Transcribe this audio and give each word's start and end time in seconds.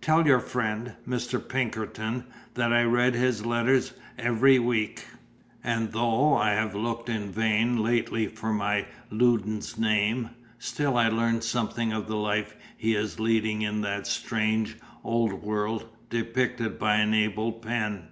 Tell 0.00 0.28
your 0.28 0.38
friend, 0.38 0.92
Mr. 1.08 1.40
Pinkerton, 1.40 2.22
that 2.54 2.72
I 2.72 2.84
read 2.84 3.14
his 3.14 3.44
letters 3.44 3.92
every 4.16 4.56
week; 4.60 5.04
and 5.64 5.90
though 5.90 6.36
I 6.36 6.50
have 6.52 6.76
looked 6.76 7.08
in 7.08 7.32
vain 7.32 7.82
lately 7.82 8.28
for 8.28 8.52
my 8.52 8.86
Loudon's 9.10 9.76
name, 9.76 10.30
still 10.60 10.96
I 10.96 11.08
learn 11.08 11.40
something 11.40 11.92
of 11.92 12.06
the 12.06 12.14
life 12.14 12.54
he 12.76 12.94
is 12.94 13.18
leading 13.18 13.62
in 13.62 13.80
that 13.80 14.06
strange, 14.06 14.76
old 15.02 15.42
world, 15.42 15.88
depicted 16.10 16.78
by 16.78 16.98
an 16.98 17.12
able 17.12 17.50
pen." 17.50 18.06